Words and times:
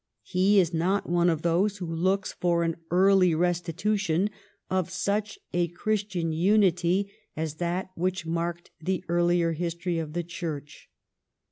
He 0.23 0.59
is 0.59 0.73
not 0.73 1.07
one 1.07 1.29
of 1.29 1.43
those 1.43 1.77
who 1.77 1.85
look 1.85 2.25
for 2.25 2.63
an 2.63 2.77
early 2.89 3.33
restitu 3.33 3.99
tion 3.99 4.31
of 4.67 4.89
such 4.89 5.37
a 5.53 5.67
Christian 5.67 6.31
unity 6.31 7.11
as 7.37 7.57
that 7.57 7.91
which 7.93 8.25
marked 8.25 8.71
the 8.81 9.03
earlier 9.07 9.51
history 9.51 9.99
of 9.99 10.13
the 10.13 10.23
Church. 10.23 10.89